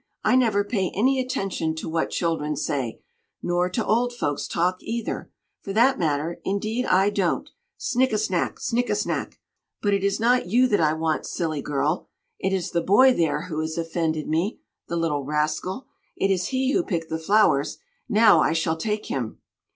[0.23, 3.03] I never pay any attention to what children say;
[3.43, 5.29] nor to old folks' talk either,
[5.61, 6.41] for that matter.
[6.43, 7.51] Indeed I don't!
[7.77, 8.57] Snikkesnak!
[8.57, 9.33] snikkesnak!
[9.79, 12.07] But it is not you that I want, silly girl.
[12.39, 14.57] It is the boy there who has offended me.
[14.87, 15.85] The little rascal!
[16.17, 17.77] It is he who picked the flowers.
[18.09, 19.37] Now I shall take him!"